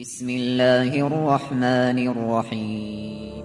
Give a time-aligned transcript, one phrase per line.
[0.00, 3.44] بسم الله الرحمن الرحيم.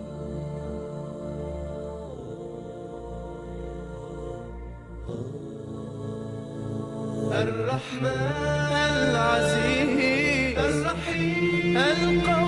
[7.31, 8.73] الرحمن
[9.07, 12.41] العزيز الرحيم القوي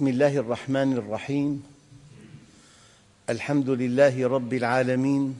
[0.00, 1.62] بسم الله الرحمن الرحيم.
[3.30, 5.38] الحمد لله رب العالمين.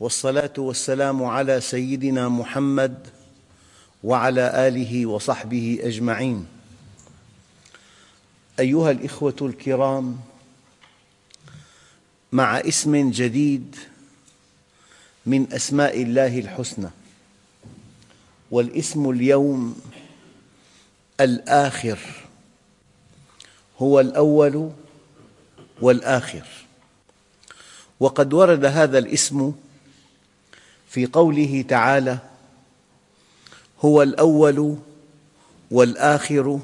[0.00, 3.06] والصلاة والسلام على سيدنا محمد
[4.04, 6.46] وعلى آله وصحبه أجمعين.
[8.60, 10.16] أيها الإخوة الكرام
[12.32, 13.76] مع اسم جديد
[15.26, 16.88] من أسماء الله الحسنى
[18.50, 19.80] والاسم اليوم
[21.20, 21.98] الآخر.
[23.78, 24.70] هو الأول
[25.80, 26.46] والآخر.
[28.00, 29.52] وقد ورد هذا الاسم
[30.88, 32.18] في قوله تعالى
[33.80, 34.76] هو الأول
[35.70, 36.60] والآخر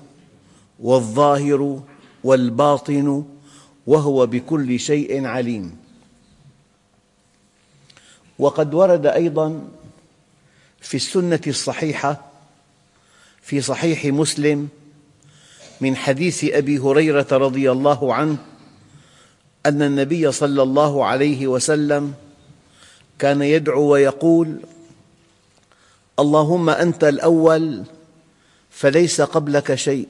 [0.79, 1.83] والظاهر
[2.25, 3.25] والباطن
[3.87, 5.77] وهو بكل شيء عليم.
[8.39, 9.69] وقد ورد أيضا
[10.81, 12.21] في السنة الصحيحة
[13.43, 14.69] في صحيح مسلم
[15.83, 18.37] من حديث أبي هريرة رضي الله عنه
[19.67, 22.15] أن النبي صلى الله عليه وسلم
[23.19, 24.57] كان يدعو ويقول
[26.19, 27.85] اللهم أنت الأول
[28.71, 30.09] فليس قبلك شيء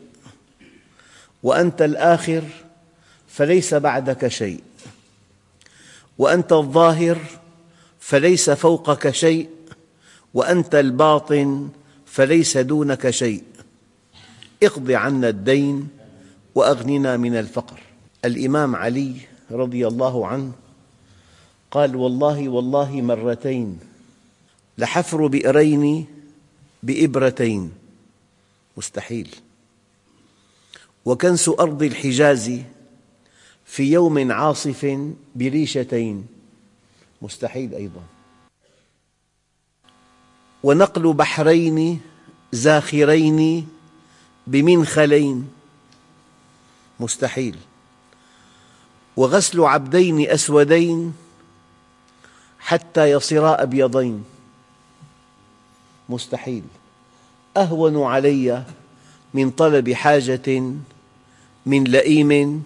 [1.42, 2.42] وأنت الآخر
[3.29, 4.61] فليس بعدك شيء
[6.19, 7.19] وأنت الظاهر
[8.01, 9.48] فليس فوقك شيء
[10.34, 11.69] وأنت الباطن
[12.07, 13.42] فليس دونك شيء.
[14.63, 15.89] اقض عنا الدين
[16.55, 17.81] وأغننا من الفقر.
[18.25, 19.17] الإمام علي
[19.51, 20.53] رضي الله عنه
[21.70, 23.79] قال والله والله مرتين
[24.79, 26.07] لحفر بئرين
[26.83, 27.73] بإبرتين.
[28.77, 29.29] مستحيل.
[31.05, 32.61] وكنس أرض الحجاز
[33.65, 34.98] في يوم عاصف
[35.36, 36.27] بريشتين.
[37.23, 38.03] مستحيل أيضا.
[40.63, 42.01] ونقل بحرين
[42.53, 43.69] زاخرين
[44.47, 45.53] بمنخلين.
[47.01, 47.58] مستحيل.
[49.17, 51.14] وغسل عبدين أسودين
[52.58, 54.25] حتى يصيرا أبيضين.
[56.08, 56.64] مستحيل.
[57.57, 58.64] أهون علي
[59.35, 60.63] من طلب حاجة
[61.67, 62.64] من لئيم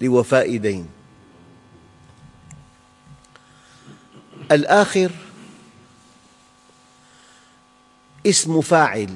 [0.00, 0.88] لوفاء دين.
[4.52, 5.10] الآخر
[8.26, 9.10] اسم فاعل.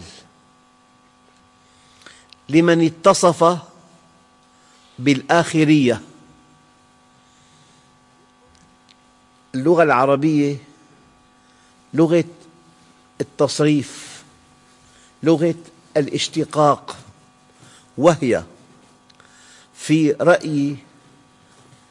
[2.51, 3.59] لمن اتصف
[4.99, 6.01] بالآخرية.
[9.55, 10.57] اللغة العربية
[11.95, 12.25] لغة
[13.21, 14.23] التصريف
[15.23, 15.55] لغة
[15.97, 16.97] الاشتقاق
[17.99, 18.45] وهي
[19.75, 20.77] في رأي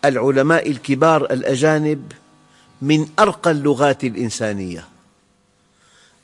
[0.06, 2.12] العلماء الكبار الأجانب
[2.82, 4.88] من أرقى اللغات الإنسانية.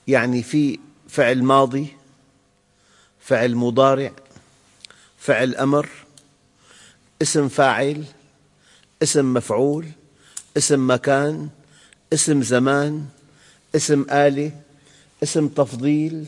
[0.07, 0.79] يعني في
[1.09, 1.87] فعل ماضي
[3.19, 4.11] فعل مضارع
[5.25, 5.89] فعل أمر
[7.21, 8.03] اسم فاعل
[9.03, 9.87] اسم مفعول
[10.57, 11.49] اسم مكان
[12.13, 13.05] اسم زمان
[13.75, 14.51] اسم آلة
[15.23, 16.25] اسم تفضيل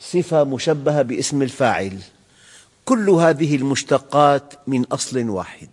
[0.00, 1.98] صفة مشبهة باسم الفاعل.
[2.84, 5.68] كل هذه المشتقات من أصل واحد.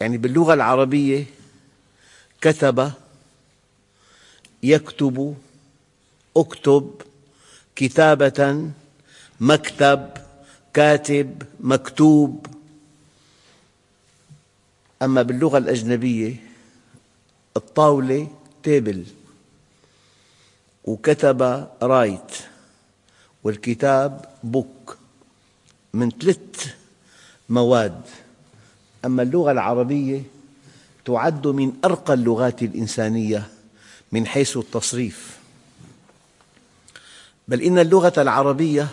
[0.00, 1.26] يعني باللغة العربية
[2.40, 2.92] كتب
[4.62, 5.36] يكتب
[6.36, 7.02] اكتب
[7.76, 8.70] كتابة
[9.40, 10.25] مكتب
[10.76, 12.46] كاتب مكتوب.
[15.02, 16.36] أما باللغة الأجنبية
[17.56, 18.28] الطاولة
[18.62, 19.04] table
[20.84, 22.32] وكتب write.
[23.44, 24.98] والكتاب book.
[25.94, 26.74] من ثلاث
[27.48, 28.02] مواد.
[29.04, 30.22] أما اللغة العربية
[31.04, 33.48] تعد من أرقى اللغات الإنسانية
[34.12, 35.38] من حيث التصريف.
[37.48, 38.88] بل إن اللغة العربية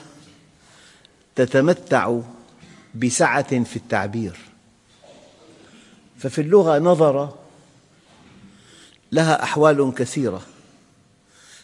[1.35, 2.19] تتمتع
[2.95, 4.37] بسعة في التعبير.
[6.17, 7.35] ففي اللغة نظر
[9.11, 10.41] لها أحوال كثيرة.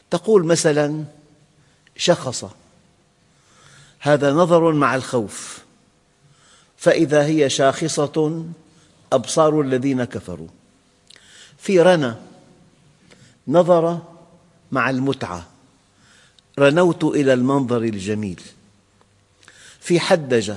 [0.10, 1.04] تقول مثلا
[1.98, 2.46] شخص
[4.00, 5.60] هذا نظر مع الخوف
[6.78, 8.46] فإذا هي شاخصة
[9.14, 10.48] أبصار الذين كفروا.
[11.58, 12.20] في رنا
[13.48, 14.00] نظر
[14.72, 15.48] مع المتعة
[16.60, 18.42] رنوت إلى المنظر الجميل.
[19.80, 20.54] في حدج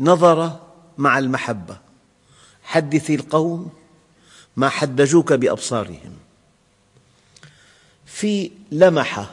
[0.00, 0.60] نظر
[0.98, 1.78] مع المحبة.
[2.62, 3.70] حدث القوم
[4.56, 6.16] ما حدجوك بأبصارهم.
[8.06, 9.30] في لمح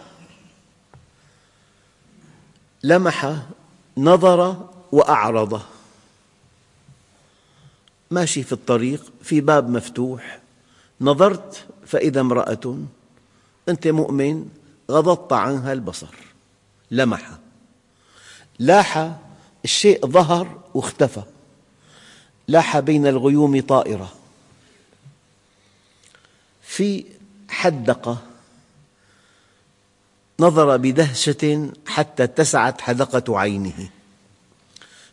[2.84, 3.38] لمح
[3.98, 5.62] نظر وأعرض.
[8.12, 10.40] ماشي في الطريق في باب مفتوح.
[11.02, 12.78] نظرت فإذا امرأة
[13.70, 14.50] أنت مؤمن
[14.92, 16.16] غضضت عنها البصر.
[16.92, 17.43] لمح.
[18.60, 19.16] لاح
[19.64, 21.22] الشيء ظهر واختفى.
[22.48, 24.14] لاح بين الغيوم طائرة.
[26.62, 27.06] في
[27.50, 28.18] حدق
[30.40, 33.90] نظر بدهشة حتى اتسعت حدقة عينه.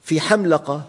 [0.02, 0.84] في حملقة.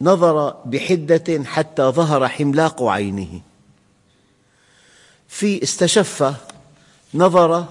[0.00, 3.40] نظر بحدة حتى ظهر حملاق عينه.
[5.28, 6.34] في استشف
[7.14, 7.66] نظر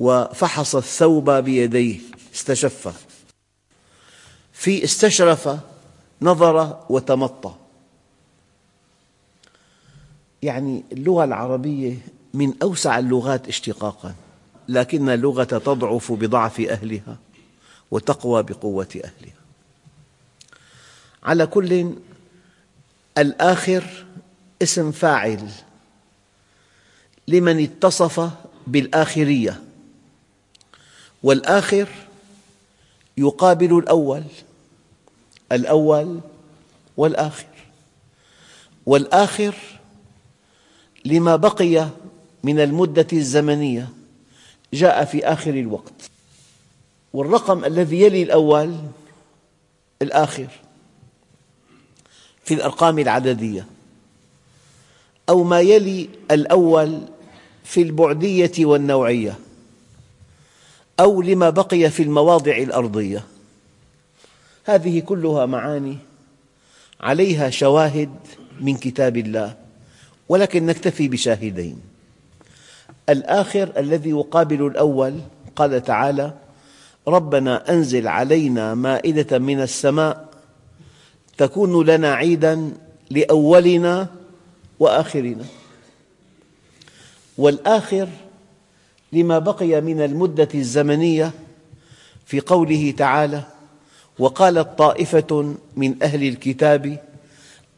[0.00, 1.98] وفحص الثوب بيديه
[2.34, 2.94] استشف.
[4.52, 5.58] في استشرف
[6.22, 7.54] نظر وتمطى.
[10.42, 11.98] يعني اللغة العربية
[12.34, 14.14] من أوسع اللغات اشتقاقاً
[14.68, 17.16] لكن اللغة تضعف بضعف أهلها
[17.90, 19.40] وتقوى بقوة أهلها.
[21.22, 21.94] على كل
[23.18, 24.04] الآخر
[24.62, 25.50] اسم فاعل
[27.28, 28.30] لمن اتصف
[28.66, 29.60] بالآخرية.
[31.22, 31.88] والآخر
[33.16, 34.22] يقابل الأول
[35.52, 36.20] الأول
[36.96, 37.46] والآخر.
[38.86, 39.54] والآخر
[41.04, 41.88] لما بقي
[42.42, 43.88] من المدة الزمنية
[44.74, 46.10] جاء في آخر الوقت.
[47.12, 48.76] والرقم الذي يلي الأول
[50.02, 50.48] الآخر
[52.44, 53.66] في الأرقام العددية.
[55.28, 57.00] أو ما يلي الأول
[57.64, 59.38] في البعدية والنوعية.
[61.00, 63.24] أو لما بقي في المواضع الأرضية.
[64.64, 65.98] هذه كلها معاني
[67.00, 68.10] عليها شواهد
[68.60, 69.54] من كتاب الله
[70.28, 71.80] ولكن نكتفي بشاهدين.
[73.08, 75.20] الآخر الذي يقابل الأول
[75.56, 76.34] قال تعالى
[77.08, 80.28] ربنا أنزل علينا مائدة من السماء
[81.38, 82.72] تكون لنا عيدا
[83.10, 84.08] لأولنا
[84.80, 85.44] وآخرنا.
[87.38, 88.08] والآخر
[89.12, 91.32] لما بقي من المدة الزمنية
[92.26, 93.42] في قوله تعالى
[94.18, 97.00] وقالت طائفة من أهل الكتاب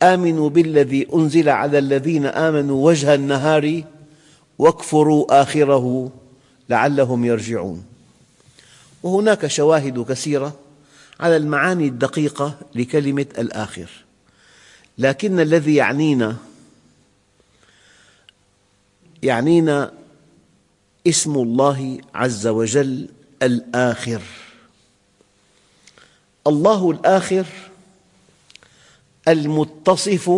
[0.03, 3.83] آمنوا بالذي أنزل على الذين آمنوا وجه النهار
[4.59, 6.11] واكفروا آخره
[6.69, 7.85] لعلهم يرجعون.
[9.03, 10.57] وهناك شواهد كثيرة
[11.21, 13.91] على المعاني الدقيقة لكلمة الآخر.
[14.99, 16.37] لكن الذي يعنينا
[19.23, 19.93] يعنينا
[21.07, 23.09] اسم الله عز وجل
[23.43, 24.23] الآخر.
[26.47, 27.47] الله الآخر
[29.29, 30.31] المتصف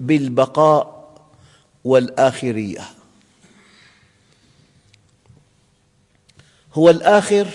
[0.00, 0.96] بالبقاء
[1.84, 2.88] والآخرية.
[6.74, 7.48] هو الآخر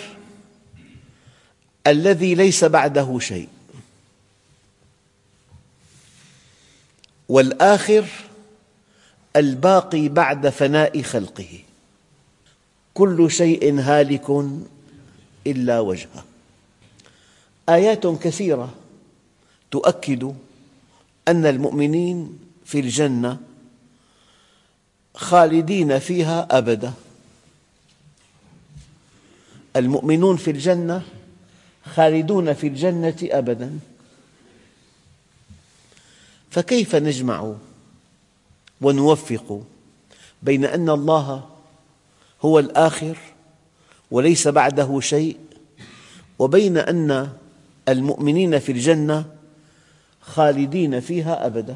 [1.87, 3.49] الذي ليس بعده شيء.
[7.29, 8.05] والآخر
[9.35, 11.59] الباقي بعد فناء خلقه.
[12.93, 14.29] كل شيء هالك
[15.47, 16.23] إلا وجهه.
[17.69, 18.73] آيات كثيرة
[19.71, 20.35] تؤكد
[21.27, 23.39] أن المؤمنين في الجنة
[25.15, 26.93] خالدين فيها أبدا.
[29.75, 31.03] المؤمنون في الجنة
[31.93, 33.79] خالدون في الجنة أبدا.
[36.51, 37.53] فكيف نجمع
[38.81, 39.63] ونوفق
[40.43, 41.50] بين أن الله
[42.41, 43.17] هو الآخر
[44.11, 45.37] وليس بعده شيء.
[46.39, 47.29] وبين أن
[47.89, 49.25] المؤمنين في الجنة
[50.21, 51.75] خالدين فيها أبدا.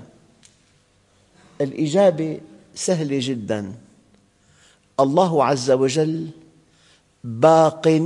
[1.61, 2.39] الإجابة
[2.75, 3.73] سهلة جدا.
[4.99, 6.29] الله عز وجل
[7.23, 8.01] باق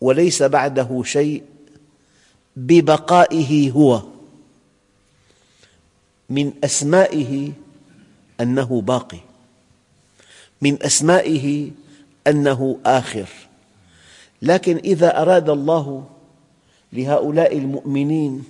[0.00, 1.42] وليس بعده شيء
[2.56, 4.02] ببقائه هو.
[6.30, 7.52] من أسمائه
[8.40, 9.33] أنه باقي.
[10.62, 11.70] من أسمائه
[12.26, 13.28] أنه آخر.
[14.42, 16.04] لكن إذا أراد الله
[16.92, 18.44] لهؤلاء المؤمنين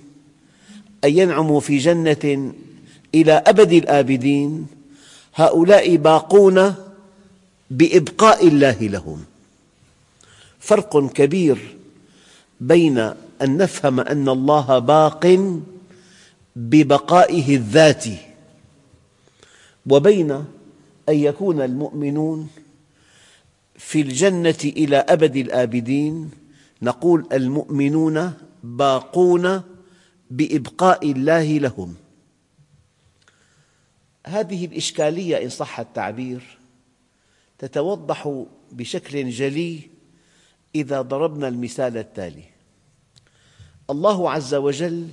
[1.03, 2.53] أن ينعموا في جنة
[3.15, 4.67] إلى أبد الآبدين
[5.35, 6.75] هؤلاء باقون
[7.71, 9.25] بإبقاء الله لهم.
[10.59, 11.77] فرق كبير
[12.61, 12.97] بين
[13.41, 15.39] أن نفهم أن الله باق
[16.55, 18.17] ببقائه الذاتي
[19.89, 20.45] وبين
[21.09, 22.49] أن يكون المؤمنون
[23.77, 26.31] في الجنة إلى أبد الآبدين.
[26.81, 28.33] نقول المؤمنون
[28.63, 29.61] باقون
[30.31, 31.95] بإبقاء الله لهم.
[34.27, 36.57] هذه الإشكالية إن صح التعبير
[37.59, 39.79] تتوضح بشكل جلي
[40.75, 42.43] إذا ضربنا المثال التالي.
[43.89, 45.07] الله عز وجل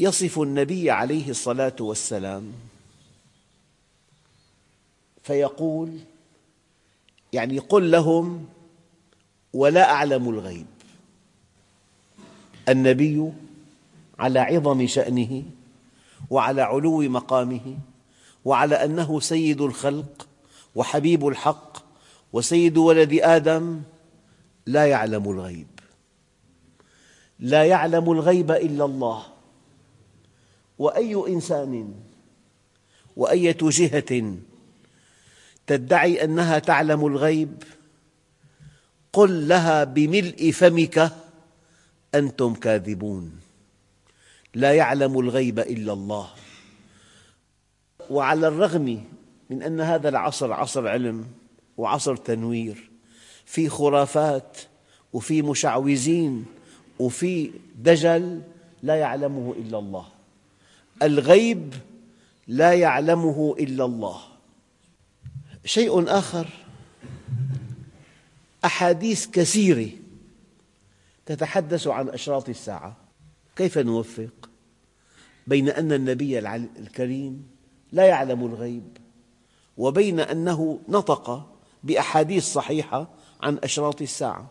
[0.00, 2.52] يصف النبي عليه الصلاة والسلام
[5.22, 5.98] فيقول
[7.32, 8.46] يعني قل لهم
[9.52, 10.66] ولا أعلم الغيب.
[12.68, 13.32] النبي
[14.18, 15.42] على عظم شأنه
[16.30, 17.78] وعلى علو مقامه
[18.44, 20.28] وعلى أنه سيد الخلق
[20.74, 21.76] وحبيب الحق
[22.32, 23.82] وسيد ولد آدم
[24.66, 25.66] لا يعلم الغيب.
[27.40, 29.35] لا يعلم الغيب إلا الله.
[30.78, 31.94] وأي إنسان
[33.16, 34.36] وأية جهة
[35.66, 37.62] تدعي أنها تعلم الغيب
[39.12, 41.12] قل لها بملء فمك
[42.14, 43.40] أنتم كاذبون.
[44.54, 46.28] لا يعلم الغيب إلا الله.
[48.10, 49.04] وعلى الرغم
[49.50, 51.26] من أن هذا العصر عصر علم
[51.76, 52.90] وعصر تنوير
[53.44, 54.58] في خرافات
[55.12, 56.44] وفي مشعوذين
[56.98, 58.42] وفي دجل
[58.82, 60.15] لا يعلمه إلا الله.
[61.02, 61.74] الغيب
[62.48, 64.20] لا يعلمه إلا الله.
[65.64, 66.48] شيء آخر
[68.64, 69.90] أحاديث كثيرة
[71.26, 72.96] تتحدث عن أشراط الساعة.
[73.56, 74.50] كيف نوفق
[75.46, 76.38] بين أن النبي
[76.78, 77.46] الكريم
[77.92, 78.96] لا يعلم الغيب
[79.76, 81.52] وبين أنه نطق
[81.84, 83.08] بأحاديث صحيحة
[83.42, 84.50] عن أشراط الساعة؟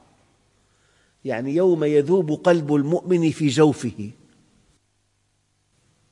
[1.25, 4.12] يعني يوم يذوب قلب المؤمن في جوفه.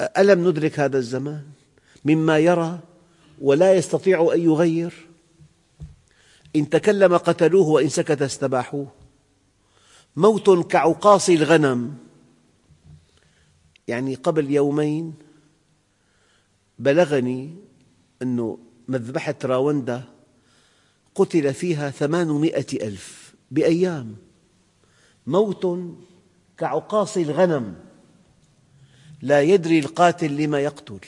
[0.01, 1.43] ألم ندرك هذا الزمان؟
[2.05, 2.79] مما يرى
[3.41, 4.93] ولا يستطيع أن يغير.
[6.55, 8.91] إن تكلم قتلوه وإن سكت استباحوه.
[10.15, 11.97] موت كعقاص الغنم.
[13.87, 15.13] يعني قبل يومين
[16.79, 17.55] بلغني
[18.21, 18.57] أن
[18.87, 20.03] مذبحة راوندا
[21.15, 24.15] قتل فيها ثمانمائة ألف بأيام.
[25.27, 25.95] موت
[26.57, 27.75] كعقاص الغنم.
[29.23, 30.99] لا يدري القاتل لما يقتل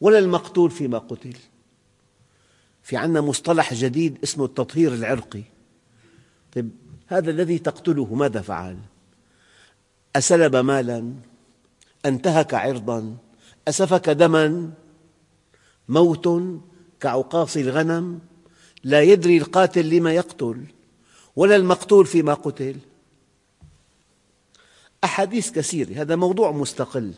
[0.00, 1.36] ولا المقتول فيما قتل.
[2.82, 5.42] في عندنا مصطلح جديد اسمه التطهير العرقي.
[6.54, 6.70] طيب
[7.06, 8.78] هذا الذي تقتله ماذا فعل؟
[10.16, 11.14] أسلب مالا
[12.06, 13.16] أنتهك عرضا
[13.68, 14.70] أسفك دما.
[15.88, 16.28] موت
[17.00, 18.20] كعقاص الغنم
[18.84, 20.64] لا يدري القاتل لما يقتل
[21.36, 22.76] ولا المقتول فيما قتل.
[25.04, 26.02] أحاديث كثيرة.
[26.02, 27.14] هذا موضوع مستقل.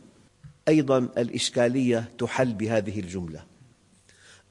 [0.68, 3.44] أيضا الإشكالية تحل بهذه الجملة.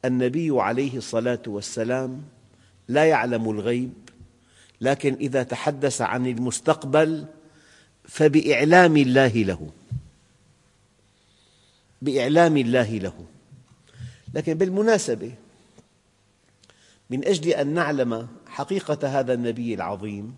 [0.05, 2.21] النبي عليه الصلاة والسلام
[2.87, 3.93] لا يعلم الغيب
[4.81, 7.25] لكن إذا تحدث عن المستقبل
[8.03, 9.69] فبإعلام الله له.
[12.01, 13.25] بإعلام الله له.
[14.33, 15.31] لكن بالمناسبة
[17.09, 20.35] من أجل أن نعلم حقيقة هذا النبي العظيم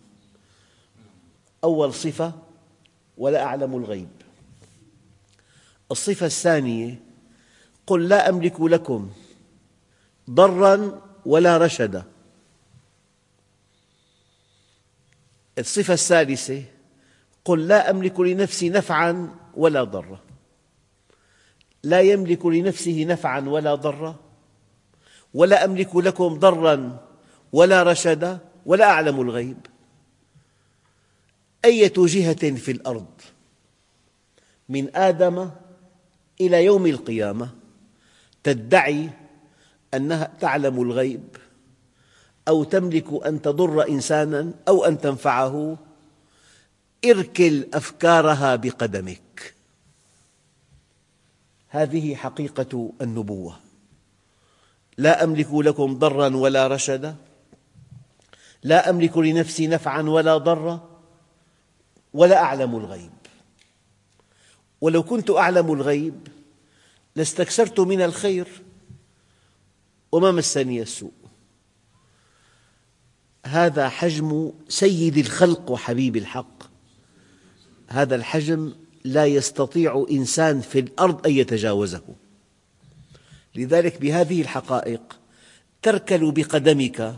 [1.63, 2.44] أول صفة
[3.17, 4.09] ولا أعلم الغيب.
[5.91, 6.99] الصفة الثانية
[7.87, 9.11] قل لا أملك لكم
[10.29, 12.03] ضرا ولا رشدا.
[15.59, 16.63] الصفة الثالثة
[17.45, 20.19] قل لا أملك لنفسي نفعا ولا ضرا.
[21.83, 24.15] لا يملك لنفسه نفعا ولا ضرا.
[25.33, 27.07] ولا أملك لكم ضرا
[27.51, 28.39] ولا رشدا.
[28.65, 29.57] ولا أعلم الغيب.
[31.65, 33.05] أية جهة في الأرض؟
[34.69, 35.49] من آدم
[36.41, 37.49] إلى يوم القيامة
[38.43, 39.09] تدعي
[39.93, 41.23] أنها تعلم الغيب
[42.47, 45.77] أو تملك أن تضر إنسانا أو أن تنفعه؟
[47.05, 49.53] اركل أفكارها بقدمك.
[51.69, 53.59] هذه حقيقة النبوة.
[54.97, 57.15] لا أملك لكم ضرا ولا رشدا.
[58.63, 60.94] لا أملك لنفسي نفعا ولا ضرا.
[62.15, 63.11] ولا أعلم الغيب.
[64.81, 66.27] ولو كنت أعلم الغيب
[67.15, 68.47] لاستكثرت من الخير
[70.11, 71.11] وما مسني السوء.
[73.45, 76.63] هذا حجم سيد الخلق وحبيب الحق.
[77.87, 82.03] هذا الحجم لا يستطيع إنسان في الأرض أن يتجاوزه.
[83.55, 85.19] لذلك بهذه الحقائق
[85.81, 87.15] تركل بقدمك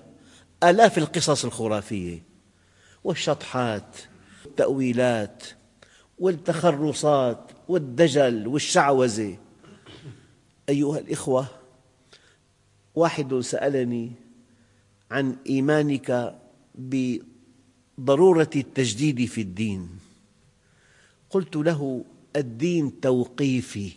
[0.63, 2.23] آلاف القصص الخرافية
[3.03, 3.97] والشطحات
[4.57, 5.43] والتأويلات
[6.19, 9.37] والتخرصات والدجل والشعوذة.
[10.69, 11.47] أيها الإخوة
[12.95, 14.11] واحد سألني
[15.11, 16.39] عن إيمانك
[16.75, 19.89] بضرورة التجديد في الدين.
[21.29, 23.91] قلت له الدين توقيفي.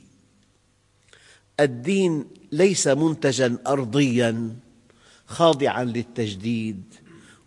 [1.61, 4.57] الدين ليس منتجا أرضيا
[5.27, 6.83] خاضعا للتجديد.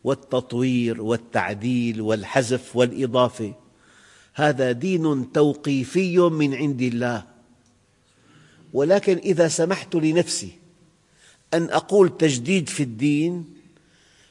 [0.03, 3.53] والتطوير والتعديل والحذف والإضافة.
[4.33, 7.23] هذا دين توقيفي من عند الله.
[8.73, 10.51] ولكن إذا سمحت لنفسي
[11.53, 13.53] أن أقول تجديد في الدين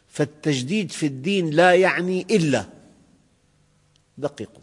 [0.08, 2.66] فالتجديد في الدين لا يعني إلا
[4.18, 4.62] دققوا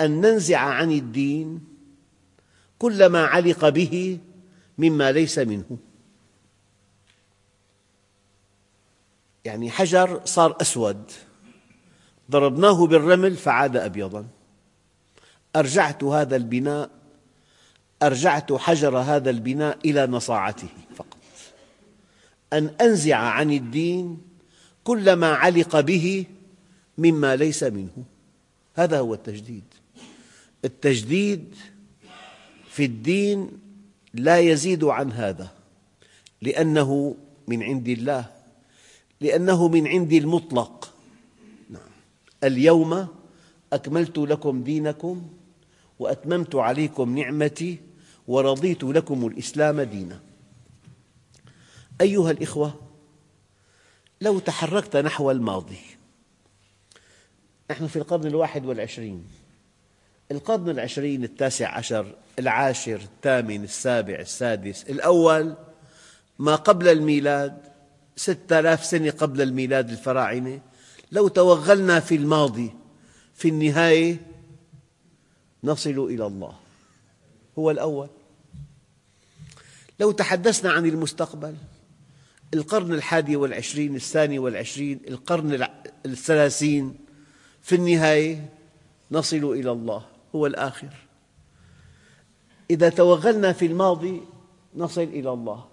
[0.00, 1.60] أن ننزع عن الدين
[2.78, 4.18] كل ما علق به
[4.78, 5.78] مما ليس منه.
[9.44, 11.10] يعني حجر صار أسود.
[12.30, 14.26] ضربناه بالرمل فعاد أبيضا.
[15.56, 16.90] أرجعت هذا البناء
[18.02, 21.18] أرجعت حجر هذا البناء إلى نصاعته فقط.
[22.52, 24.20] أن أنزع عن الدين
[24.84, 26.26] كل ما علق به
[26.98, 28.04] مما ليس منه.
[28.74, 29.64] هذا هو التجديد.
[30.64, 31.54] التجديد
[32.70, 33.50] في الدين
[34.14, 35.48] لا يزيد عن هذا
[36.42, 37.16] لأنه
[37.48, 38.41] من عند الله.
[39.22, 40.94] لأنه من عند المطلق.
[41.70, 41.90] نعم.
[42.44, 43.08] اليوم
[43.72, 45.28] أكملت لكم دينكم
[45.98, 47.78] وأتممت عليكم نعمتي
[48.28, 50.20] ورضيت لكم الإسلام دينا.
[52.00, 52.74] أيها الإخوة
[54.20, 55.80] لو تحركت نحو الماضي
[57.70, 59.24] نحن في القرن الواحد والعشرين.
[60.30, 65.54] القرن العشرين التاسع عشر العاشر الثامن السابع السادس الأول
[66.38, 67.71] ما قبل الميلاد
[68.16, 70.60] ستة آلاف سنة قبل الميلاد الفراعنة.
[71.12, 72.74] لو توغلنا في الماضي
[73.34, 74.20] في النهاية
[75.64, 76.54] نصل إلى الله.
[77.58, 78.08] هو الأول.
[80.00, 81.54] لو تحدثنا عن المستقبل
[82.54, 85.68] القرن الحادي والعشرين الثاني والعشرين القرن
[86.06, 86.98] الثلاثين
[87.62, 88.48] في النهاية
[89.10, 90.06] نصل إلى الله.
[90.34, 90.88] هو الآخر.
[92.70, 94.22] إذا توغلنا في الماضي
[94.76, 95.64] نصل إلى الله.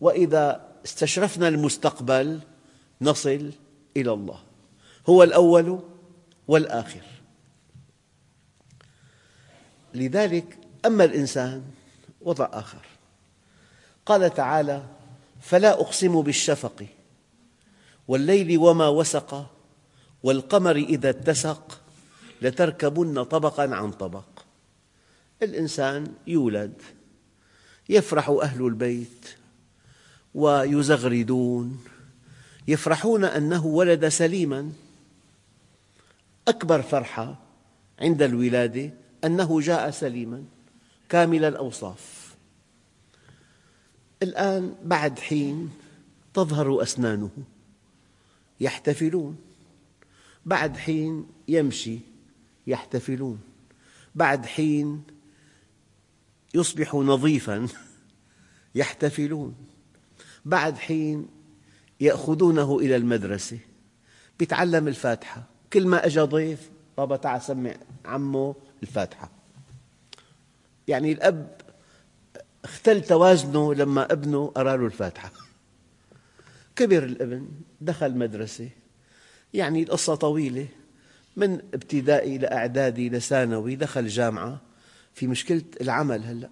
[0.00, 2.40] وإذا استشرفنا المستقبل
[3.00, 3.52] نصل
[3.96, 4.40] إلى الله.
[5.08, 5.80] هو الأول
[6.48, 7.02] والآخر.
[9.94, 11.64] لذلك أما الإنسان
[12.20, 12.86] وضع آخر.
[14.06, 14.86] قال تعالى
[15.40, 16.86] فلا أقسم بالشفق
[18.08, 19.50] والليل وما وسق
[20.22, 21.80] والقمر إذا اتسق
[22.42, 24.24] لتركبن طبقا عن طبق.
[25.42, 26.82] الإنسان يولد
[27.88, 29.36] يفرح أهل البيت
[30.36, 31.84] ويزغردون.
[32.68, 34.72] يفرحون أنه ولد سليما.
[36.48, 37.38] أكبر فرحة
[38.00, 38.90] عند الولادة
[39.24, 40.44] أنه جاء سليما
[41.08, 42.34] كامل الأوصاف.
[44.22, 45.70] الآن بعد حين
[46.34, 47.30] تظهر أسنانه.
[48.60, 49.36] يحتفلون.
[50.46, 51.98] بعد حين يمشي
[52.66, 53.40] يحتفلون.
[54.14, 55.02] بعد حين
[56.54, 57.68] يصبح نظيفا
[58.74, 59.54] يحتفلون.
[60.46, 61.28] بعد حين
[62.00, 63.58] يأخذونه إلى المدرسة
[64.40, 65.42] يتعلم الفاتحة.
[65.72, 69.30] كل ما أجا ضيف بابا تعال سمع عمه الفاتحة.
[70.88, 71.60] يعني الأب
[72.64, 75.32] اختل توازنه لما ابنه قرأ له الفاتحة.
[76.76, 77.48] كبر الابن
[77.80, 78.68] دخل مدرسة.
[79.54, 80.68] يعني القصة طويلة.
[81.36, 84.60] من ابتدائي لإعدادي لثانوي دخل جامعة.
[85.14, 86.50] في مشكلة العمل هلأ.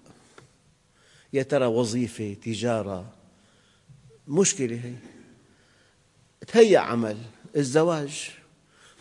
[1.33, 3.14] يا ترى وظيفة تجارة
[4.27, 4.93] مشكلة هي.
[6.47, 7.17] تهيأ عمل.
[7.55, 8.29] الزواج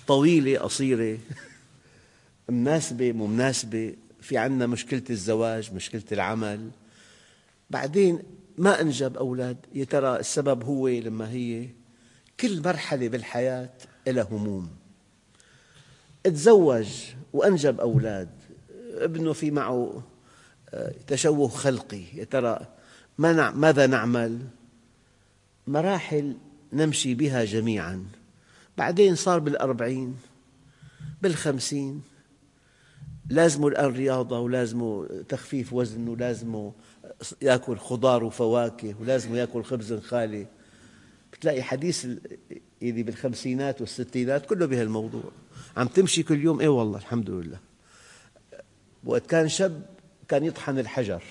[0.07, 1.19] طويلة قصيرة
[2.49, 3.95] مناسبة مو مناسبة.
[4.21, 6.71] في عنا مشكلة الزواج مشكلة العمل.
[7.71, 8.23] بعدين
[8.59, 9.57] ما أنجب أولاد.
[9.75, 11.69] يا ترى السبب هو لما هي
[12.41, 13.71] كل مرحلة بالحياة
[14.07, 14.71] لها هموم.
[16.25, 16.89] تزوج
[17.33, 18.31] وأنجب أولاد.
[18.95, 20.03] ابنه في معه
[20.75, 22.03] آه، تشوه خلقي.
[22.15, 22.67] يا ترى
[23.19, 24.39] ماذا نعمل؟
[25.67, 26.37] مراحل
[26.73, 28.07] نمشي بها جميعا.
[28.79, 30.17] بعدين صار بالأربعين
[31.23, 32.03] بالخمسين.
[33.31, 36.73] لازمه الآن رياضة ولازمه تخفيف وزن ولازمه
[37.43, 40.47] يأكل خضار وفواكه ولازمه يأكل خبز خالي.
[41.33, 42.07] بتلاقي حديث
[42.83, 45.31] اللي بالخمسينات والستينات كله بهالموضوع
[45.77, 47.59] عم تمشي كل يوم؟ اي والله الحمد لله.
[49.05, 49.87] وقت كان شاب
[50.29, 51.23] كان يطحن الحجر.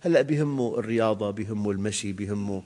[0.00, 2.62] هلأ بهمه الرياضة بهمه المشي بهمه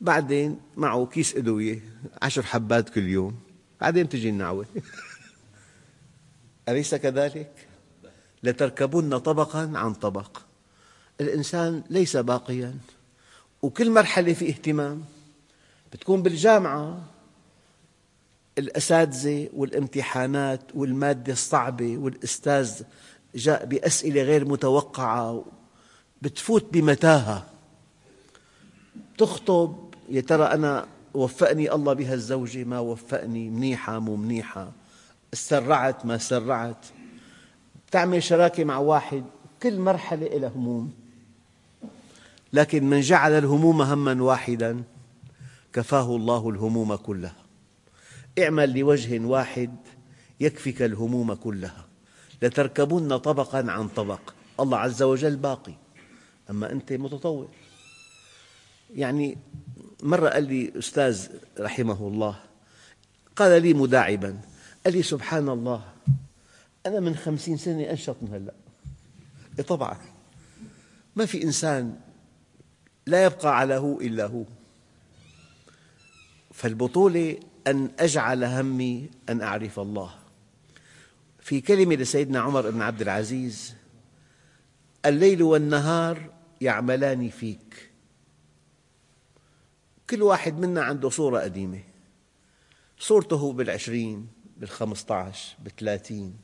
[0.00, 1.80] بعدين معه كيس أدوية
[2.22, 3.36] عشر حبات كل يوم.
[3.80, 4.66] بعدين تجي النعوة.
[6.68, 7.68] أليس كذلك؟
[8.42, 10.38] لتركبن طبقا عن طبق.
[11.20, 12.74] الإنسان ليس باقيا.
[13.62, 15.04] وكل مرحلة في اهتمام.
[15.92, 17.04] بتكون بالجامعة.
[18.58, 22.82] الأساتذة والامتحانات والمادة الصعبة والأستاذ
[23.34, 25.44] جاء بأسئلة غير متوقعة.
[26.22, 27.46] بتفوت بمتاهة.
[29.18, 34.72] تخطب يا ترى أنا وفقني الله بهالزوجة ما وفقني؟ منيحة مو منيحة؟
[35.32, 36.86] سرعت ما سرعت؟
[37.90, 39.24] تعمل شراكة مع واحد
[39.62, 40.92] كل مرحلة لها هموم.
[42.52, 44.82] لكن من جعل الهموم هما واحدا
[45.72, 47.36] كفاه الله الهموم كلها.
[48.38, 49.76] اعمل لوجه واحد
[50.40, 51.86] يكفك الهموم كلها.
[52.42, 54.20] لتركبن طبقا عن طبق.
[54.60, 55.74] الله عز وجل باقي.
[56.50, 57.48] أما أنت متطور.
[58.94, 59.38] يعني
[60.02, 62.40] مرة قال لي أستاذ رحمه الله
[63.36, 64.40] قال لي مداعبا
[64.84, 65.84] قال لي سبحان الله
[66.86, 68.54] أنا من خمسين سنة أنشط من هلأ.
[69.58, 69.96] إيه طبعا.
[71.16, 71.96] ما في إنسان
[73.06, 74.44] لا يبقى على هو إلا هو.
[76.54, 77.36] فالبطولة
[77.66, 80.14] أن أجعل همي أن أعرف الله.
[81.40, 83.74] في كلمة لسيدنا عمر بن عبد العزيز
[85.06, 87.89] الليل والنهار يعملان فيك.
[90.10, 91.82] كل واحد منا عنده صورة قديمة.
[92.98, 96.36] صورته بالعشرين بالخمسة عشر بالثلاثين.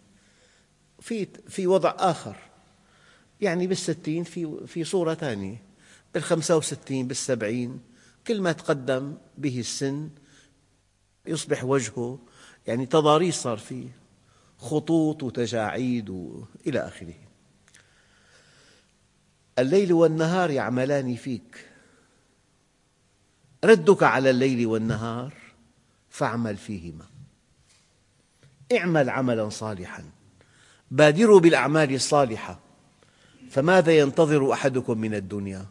[1.00, 2.36] في في وضع آخر.
[3.40, 5.62] يعني بالستين في في صورة ثانية
[6.14, 7.80] بالخمسة وستين بالسبعين.
[8.26, 10.10] كل ما تقدم به السن
[11.26, 12.18] يصبح وجهه.
[12.66, 13.88] يعني تضاريس صار فيه.
[14.58, 16.10] خطوط وتجاعيد
[16.66, 17.14] إلى آخره.
[19.58, 21.75] الليل والنهار يعملان فيك.
[23.66, 25.32] ردك على الليل والنهار
[26.10, 27.04] فاعمل فيهما.
[28.72, 30.04] اعمل عملا صالحا.
[30.90, 32.60] بادروا بالأعمال الصالحة.
[33.50, 35.66] فماذا ينتظر أحدكم من الدنيا؟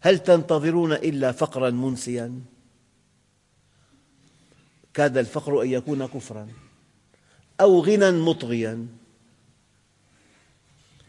[0.00, 2.40] هل تنتظرون إلا فقرا منسيا؟
[4.94, 6.48] كاد الفقر أن يكون كفرا
[7.60, 8.86] أو غنى مطغيا.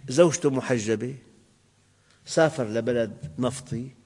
[0.10, 1.16] زوجته محجبة
[2.26, 3.97] سافر لبلد نفطي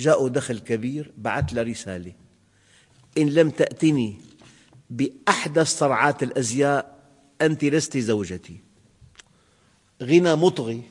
[0.00, 2.12] جاءه دخل كبير بعث له رسالة.
[3.18, 4.16] إن لم تأتني
[4.90, 6.98] بأحدث صرعات الأزياء
[7.40, 8.60] أنت لست زوجتي.
[10.02, 10.82] غنى مطغي.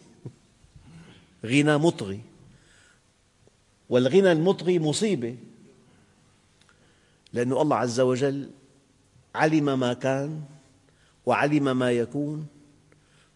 [1.45, 2.21] غنى مطغي.
[3.89, 5.37] والغنى المطغي مصيبة.
[7.33, 8.49] لأن الله عز وجل
[9.35, 10.41] علم ما كان
[11.25, 12.47] وعلم ما يكون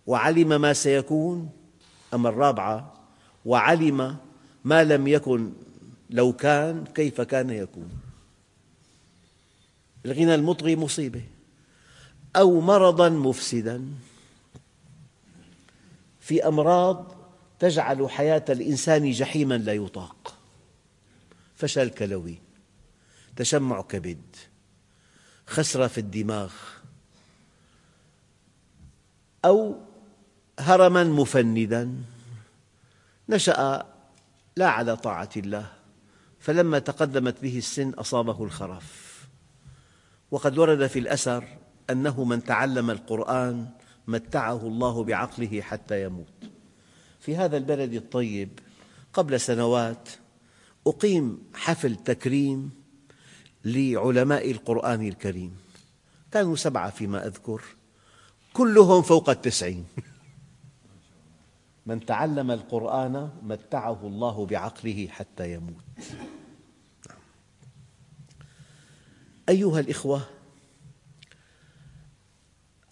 [0.07, 1.49] وعلم ما سيكون
[2.13, 2.93] أما الرابعة
[3.45, 4.17] وعلم
[4.63, 5.53] ما لم يكن
[6.09, 7.89] لو كان كيف كان يكون.
[10.05, 11.23] الغنى المطغي مصيبة
[12.35, 13.87] أو مرضا مفسدا.
[16.19, 17.15] في أمراض
[17.59, 20.35] تجعل حياة الإنسان جحيما لا يطاق.
[21.55, 22.37] فشل كلوي
[23.35, 24.21] تشمع كبد
[25.47, 26.53] خسرة في الدماغ
[29.45, 29.75] أو
[30.59, 31.95] هرما مفندا.
[33.29, 33.92] نشأ
[34.57, 35.71] لا على طاعة الله.
[36.39, 39.13] فلما تقدمت به السن أصابه الخرف.
[40.31, 41.47] وقد ورد في الأثر
[41.89, 43.69] أنه من تعلم القرآن
[44.07, 46.33] متعه الله بعقله حتى يموت.
[47.19, 48.59] في هذا البلد الطيب
[49.13, 50.09] قبل سنوات
[50.87, 52.71] أقيم حفل تكريم
[53.65, 55.57] لعلماء القرآن الكريم.
[56.31, 57.61] كانوا سبعة فيما أذكر
[58.53, 59.85] كلهم فوق التسعين.
[61.85, 65.83] من تعلم القرآن متعه الله بعقله حتى يموت.
[69.49, 70.21] أيها الإخوة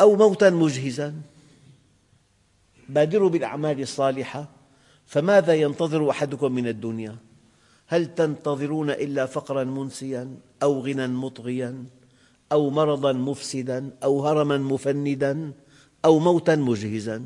[0.01, 1.21] أو موتا مجهزا
[2.89, 4.49] بادروا بالأعمال الصالحة
[5.05, 7.15] فماذا ينتظر أحدكم من الدنيا؟
[7.87, 11.85] هل تنتظرون إلا فقرا منسيا أو غنى مطغيا
[12.51, 15.51] أو مرضا مفسدا أو هرما مفندا
[16.05, 17.23] أو موتا مجهزا؟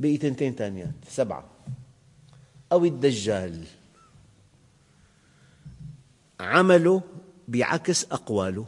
[0.00, 1.44] بقي تنتين ثانيات سبعة.
[2.72, 3.64] أو الدجال.
[6.40, 7.02] عمله
[7.48, 8.66] بعكس أقواله.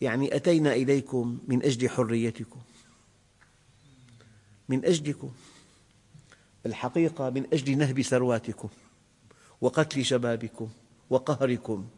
[0.00, 2.60] يعني أتينا إليكم من أجل حريتكم.
[4.68, 5.32] من أجلكم.
[6.66, 8.68] الحقيقة من أجل نهب ثرواتكم
[9.60, 10.68] وقتل شبابكم
[11.10, 11.88] وقهركم.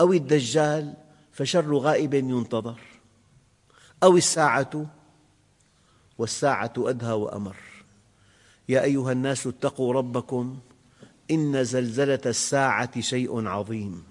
[0.00, 0.94] أو الدجال
[1.32, 2.80] فشر غائب ينتظر.
[4.02, 4.95] أو الساعة
[6.18, 7.56] والساعة أدهى وأمر.
[8.68, 10.58] يا أيها الناس اتقوا ربكم
[11.30, 14.04] إن زلزلة الساعة شيء عظيم.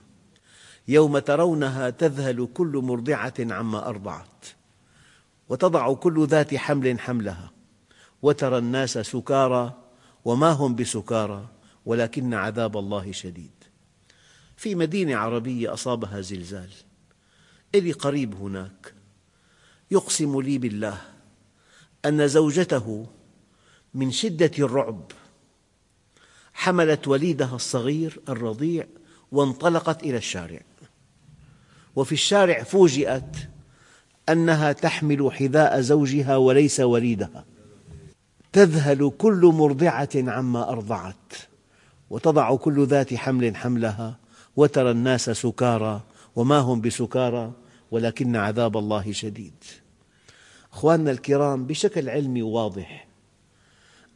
[0.88, 4.46] يوم ترونها تذهل كل مرضعة عما أرضعت.
[5.50, 7.52] وتضع كل ذات حمل حملها.
[8.22, 9.74] وترى الناس سكارى
[10.26, 11.48] وما هم بسكارى
[11.86, 13.52] ولكن عذاب الله شديد.
[14.58, 16.70] في مدينة عربية أصابها زلزال.
[17.76, 18.94] إلي قريب هناك.
[19.92, 21.15] يقسم لي بالله
[22.06, 23.06] أن زوجته
[23.94, 25.12] من شدة الرعب
[26.54, 28.88] حملت وليدها الصغير الرضيع
[29.32, 30.62] وانطلقت إلى الشارع.
[31.96, 33.36] وفي الشارع فوجئت
[34.30, 37.46] أنها تحمل حذاء زوجها وليس وليدها.
[38.54, 41.34] تذهل كل مرضعة عما أرضعت
[42.10, 44.20] وتضع كل ذات حمل حملها
[44.56, 46.02] وترى الناس سكارى
[46.36, 47.52] وما هم بسكارى
[47.92, 49.64] ولكن عذاب الله شديد.
[50.76, 53.08] أخواننا الكرام بشكل علمي واضح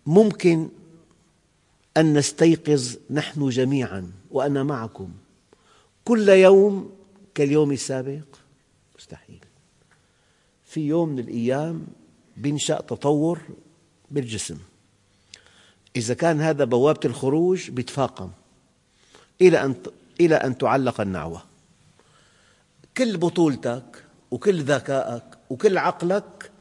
[0.06, 0.70] ممكن
[1.98, 5.12] أن نستيقظ نحن جميعا وأنا معكم
[6.06, 6.92] كل يوم
[7.36, 8.26] كاليوم السابق؟
[8.98, 9.40] مستحيل.
[10.66, 11.88] في يوم من الأيام
[12.38, 13.40] ينشأ تطور
[14.12, 14.58] بالجسم.
[15.96, 18.30] إذا كان هذا بوابة الخروج يتفاقم
[19.42, 19.76] إلى أن
[20.20, 21.44] إلى أن تعلق النعوة.
[22.98, 26.52] كل بطولتك وكل ذكائك وكل عقلك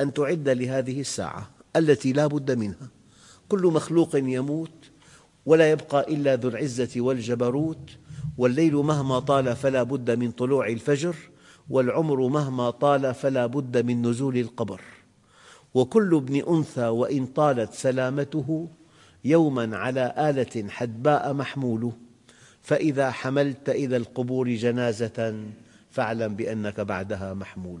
[0.00, 2.88] أن تعد لهذه الساعة التي لا بد منها.
[3.48, 4.90] كل مخلوق يموت
[5.46, 7.90] ولا يبقى إلا ذو العزة والجبروت
[8.38, 11.16] والليل مهما طال فلا بد من طلوع الفجر
[11.70, 14.80] والعمر مهما طال فلا بد من نزول القبر.
[15.74, 18.68] وكل ابن أنثى وإن طالت سلامته
[19.24, 21.92] يوما على آلة حدباء محمول
[22.62, 25.34] فإذا حملت إلى القبور جنازة
[25.90, 27.80] فاعلم بأنك بعدها محمول.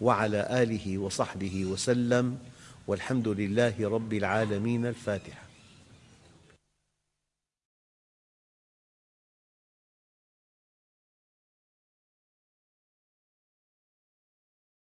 [0.00, 2.38] وعلى آله وصحبه وسلم
[2.86, 5.47] والحمد لله رب العالمين الفاتحة.